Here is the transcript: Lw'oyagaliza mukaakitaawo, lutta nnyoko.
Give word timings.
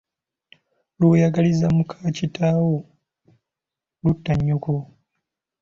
Lw'oyagaliza 0.99 1.67
mukaakitaawo, 1.77 2.75
lutta 4.03 4.31
nnyoko. 4.37 4.73